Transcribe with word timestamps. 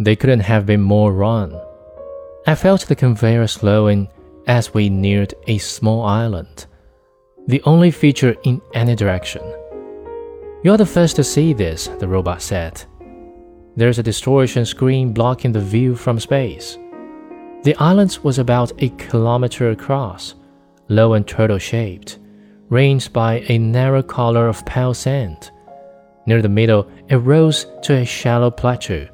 They 0.00 0.14
couldn't 0.14 0.40
have 0.40 0.64
been 0.64 0.80
more 0.80 1.12
wrong. 1.12 1.60
I 2.46 2.54
felt 2.54 2.86
the 2.86 2.94
conveyor 2.94 3.48
slowing 3.48 4.08
as 4.46 4.72
we 4.72 4.88
neared 4.88 5.34
a 5.48 5.58
small 5.58 6.04
island, 6.04 6.66
the 7.48 7.60
only 7.64 7.90
feature 7.90 8.36
in 8.44 8.62
any 8.74 8.94
direction. 8.94 9.42
You're 10.62 10.76
the 10.76 10.86
first 10.86 11.16
to 11.16 11.24
see 11.24 11.52
this, 11.52 11.88
the 11.98 12.08
robot 12.08 12.42
said. 12.42 12.82
There's 13.76 13.98
a 13.98 14.02
distortion 14.02 14.64
screen 14.64 15.12
blocking 15.12 15.52
the 15.52 15.60
view 15.60 15.96
from 15.96 16.20
space. 16.20 16.78
The 17.64 17.76
island 17.78 18.18
was 18.22 18.38
about 18.38 18.72
a 18.82 18.90
kilometer 18.90 19.70
across, 19.70 20.34
low 20.88 21.14
and 21.14 21.26
turtle 21.26 21.58
shaped, 21.58 22.18
ranged 22.68 23.12
by 23.12 23.44
a 23.48 23.58
narrow 23.58 24.02
collar 24.02 24.48
of 24.48 24.64
pale 24.64 24.94
sand. 24.94 25.50
Near 26.26 26.40
the 26.40 26.48
middle, 26.48 26.88
it 27.08 27.16
rose 27.16 27.66
to 27.82 27.94
a 27.94 28.04
shallow 28.04 28.50
plateau, 28.50 29.08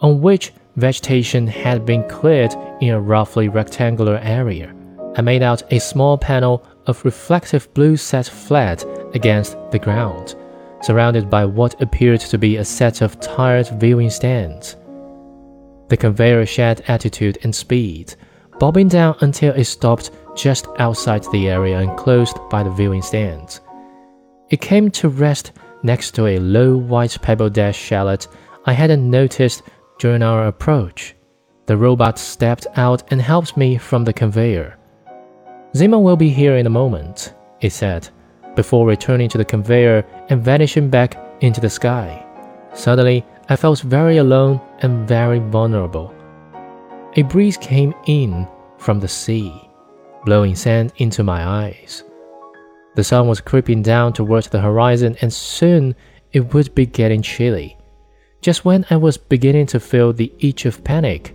on 0.00 0.20
which 0.20 0.52
vegetation 0.76 1.46
had 1.46 1.84
been 1.84 2.08
cleared 2.08 2.54
in 2.80 2.90
a 2.90 3.00
roughly 3.00 3.48
rectangular 3.48 4.18
area. 4.22 4.74
I 5.16 5.22
made 5.22 5.42
out 5.42 5.72
a 5.72 5.80
small 5.80 6.16
panel 6.16 6.64
of 6.86 7.04
reflective 7.04 7.72
blue 7.74 7.96
set 7.96 8.26
flat 8.26 8.84
against 9.14 9.56
the 9.70 9.78
ground, 9.78 10.36
surrounded 10.82 11.28
by 11.28 11.44
what 11.44 11.80
appeared 11.82 12.20
to 12.20 12.38
be 12.38 12.56
a 12.56 12.64
set 12.64 13.00
of 13.00 13.18
tired 13.20 13.68
viewing 13.80 14.10
stands. 14.10 14.76
The 15.88 15.96
conveyor 15.96 16.46
shed 16.46 16.84
attitude 16.86 17.38
and 17.42 17.54
speed, 17.54 18.14
bobbing 18.58 18.88
down 18.88 19.16
until 19.20 19.54
it 19.54 19.64
stopped 19.64 20.10
just 20.36 20.68
outside 20.78 21.24
the 21.32 21.48
area 21.48 21.80
enclosed 21.80 22.38
by 22.50 22.62
the 22.62 22.70
viewing 22.70 23.02
stands. 23.02 23.60
It 24.50 24.60
came 24.60 24.90
to 24.92 25.08
rest 25.08 25.52
next 25.82 26.12
to 26.12 26.26
a 26.26 26.38
low 26.38 26.76
white 26.76 27.18
pebble 27.20 27.50
dash 27.50 27.78
shallot 27.78 28.28
I 28.68 28.72
hadn't 28.72 29.08
noticed 29.08 29.62
during 29.98 30.22
our 30.22 30.46
approach. 30.46 31.14
The 31.66 31.76
robot 31.76 32.18
stepped 32.18 32.66
out 32.76 33.10
and 33.10 33.20
helped 33.20 33.56
me 33.56 33.78
from 33.78 34.04
the 34.04 34.12
conveyor. 34.12 34.78
Zima 35.76 35.98
will 35.98 36.16
be 36.16 36.30
here 36.30 36.56
in 36.56 36.66
a 36.66 36.70
moment, 36.70 37.34
it 37.60 37.70
said, 37.70 38.08
before 38.56 38.86
returning 38.86 39.28
to 39.28 39.38
the 39.38 39.44
conveyor 39.44 40.04
and 40.28 40.42
vanishing 40.42 40.88
back 40.88 41.16
into 41.40 41.60
the 41.60 41.70
sky. 41.70 42.24
Suddenly, 42.74 43.24
I 43.48 43.56
felt 43.56 43.80
very 43.80 44.18
alone 44.18 44.60
and 44.80 45.06
very 45.08 45.38
vulnerable. 45.38 46.14
A 47.16 47.22
breeze 47.22 47.56
came 47.56 47.94
in 48.06 48.46
from 48.78 49.00
the 49.00 49.08
sea, 49.08 49.52
blowing 50.24 50.54
sand 50.54 50.92
into 50.96 51.22
my 51.22 51.44
eyes. 51.44 52.04
The 52.94 53.04
sun 53.04 53.28
was 53.28 53.40
creeping 53.40 53.82
down 53.82 54.12
towards 54.12 54.48
the 54.48 54.60
horizon, 54.60 55.16
and 55.20 55.32
soon 55.32 55.94
it 56.32 56.52
would 56.52 56.74
be 56.74 56.84
getting 56.84 57.22
chilly. 57.22 57.77
Just 58.40 58.64
when 58.64 58.86
I 58.88 58.96
was 58.96 59.16
beginning 59.16 59.66
to 59.66 59.80
feel 59.80 60.12
the 60.12 60.32
itch 60.38 60.64
of 60.64 60.84
panic, 60.84 61.34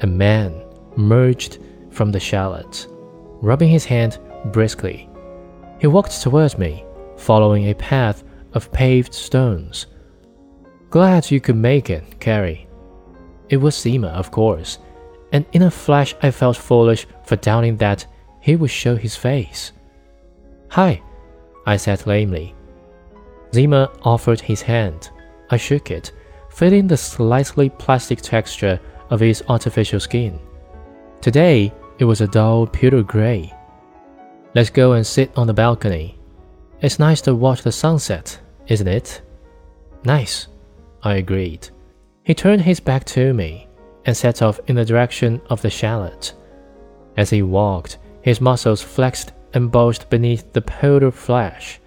a 0.00 0.06
man 0.06 0.60
emerged 0.96 1.58
from 1.90 2.10
the 2.10 2.18
shallots, 2.20 2.88
rubbing 3.40 3.68
his 3.68 3.84
hand 3.84 4.18
briskly. 4.46 5.08
He 5.78 5.86
walked 5.86 6.20
towards 6.20 6.58
me, 6.58 6.84
following 7.16 7.68
a 7.68 7.74
path 7.74 8.24
of 8.54 8.72
paved 8.72 9.14
stones. 9.14 9.86
Glad 10.90 11.30
you 11.30 11.40
could 11.40 11.56
make 11.56 11.90
it, 11.90 12.18
Carrie. 12.18 12.66
It 13.48 13.58
was 13.58 13.78
Zima, 13.78 14.08
of 14.08 14.30
course, 14.30 14.78
and 15.32 15.46
in 15.52 15.62
a 15.62 15.70
flash 15.70 16.14
I 16.22 16.30
felt 16.30 16.56
foolish 16.56 17.06
for 17.24 17.36
doubting 17.36 17.76
that 17.76 18.04
he 18.40 18.56
would 18.56 18.70
show 18.70 18.96
his 18.96 19.14
face. 19.14 19.72
Hi, 20.70 21.00
I 21.66 21.76
said 21.76 22.06
lamely. 22.06 22.54
Zima 23.54 23.90
offered 24.02 24.40
his 24.40 24.62
hand. 24.62 25.10
I 25.50 25.56
shook 25.56 25.90
it, 25.90 26.12
feeling 26.52 26.86
the 26.86 26.96
slightly 26.96 27.70
plastic 27.70 28.20
texture 28.20 28.78
of 29.10 29.20
his 29.20 29.42
artificial 29.48 30.00
skin. 30.00 30.38
Today, 31.20 31.72
it 31.98 32.04
was 32.04 32.20
a 32.20 32.28
dull 32.28 32.66
pewter 32.66 33.02
gray. 33.02 33.52
Let's 34.54 34.70
go 34.70 34.92
and 34.92 35.06
sit 35.06 35.32
on 35.36 35.46
the 35.46 35.54
balcony. 35.54 36.18
It's 36.80 36.98
nice 36.98 37.20
to 37.22 37.34
watch 37.34 37.62
the 37.62 37.72
sunset, 37.72 38.38
isn't 38.66 38.88
it? 38.88 39.22
Nice, 40.04 40.48
I 41.02 41.14
agreed. 41.14 41.68
He 42.24 42.34
turned 42.34 42.62
his 42.62 42.80
back 42.80 43.04
to 43.06 43.32
me 43.32 43.68
and 44.04 44.16
set 44.16 44.42
off 44.42 44.60
in 44.66 44.76
the 44.76 44.84
direction 44.84 45.40
of 45.48 45.62
the 45.62 45.70
shallot. 45.70 46.34
As 47.16 47.30
he 47.30 47.42
walked, 47.42 47.98
his 48.22 48.40
muscles 48.40 48.82
flexed 48.82 49.32
and 49.54 49.70
bulged 49.70 50.08
beneath 50.10 50.52
the 50.52 50.62
powder 50.62 51.10
flesh. 51.10 51.80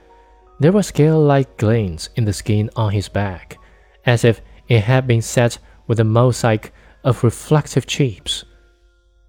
There 0.60 0.72
were 0.72 0.84
scale-like 0.84 1.58
gleams 1.58 2.10
in 2.16 2.26
the 2.26 2.34
skin 2.34 2.70
on 2.76 2.92
his 2.92 3.10
back, 3.10 3.58
as 4.06 4.24
if 4.24 4.42
it 4.68 4.82
had 4.82 5.08
been 5.08 5.22
set 5.22 5.58
with 5.88 6.00
a 6.00 6.04
mosaic 6.04 6.74
of 7.04 7.24
reflective 7.24 7.86
chips. 7.86 8.44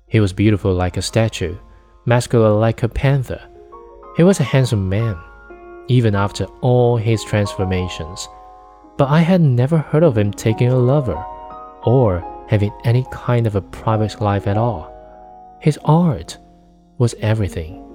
He 0.09 0.21
was 0.21 0.33
beautiful 0.33 0.73
like 0.73 0.97
a 0.97 1.03
statue, 1.03 1.57
masculine 2.07 2.59
like 2.61 2.83
a 2.83 2.89
panther. 2.89 3.41
He 4.17 4.23
was 4.23 4.41
a 4.41 4.45
handsome 4.45 4.89
man, 4.89 5.19
even 5.89 6.15
after 6.15 6.47
all 6.63 6.97
his 6.97 7.23
transformations. 7.25 8.29
But 8.97 9.11
I 9.11 9.21
had 9.21 9.43
never 9.43 9.79
heard 9.79 10.03
of 10.03 10.17
him 10.17 10.33
taking 10.33 10.69
a 10.69 10.79
lover, 10.79 11.23
or 11.85 12.25
having 12.49 12.73
any 12.85 13.05
kind 13.11 13.47
of 13.47 13.57
a 13.57 13.61
private 13.61 14.21
life 14.21 14.47
at 14.47 14.57
all. 14.57 14.93
His 15.61 15.79
art 15.85 16.39
was 16.97 17.15
everything. 17.21 17.86